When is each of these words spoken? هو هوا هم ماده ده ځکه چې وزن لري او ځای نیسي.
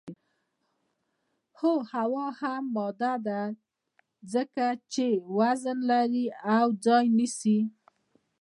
هو 1.59 1.75
هوا 1.93 2.25
هم 2.39 2.63
ماده 2.75 3.13
ده 3.27 3.41
ځکه 4.33 4.67
چې 4.93 5.07
وزن 5.37 5.77
لري 5.91 6.25
او 6.55 6.67
ځای 6.85 7.05
نیسي. 7.17 7.59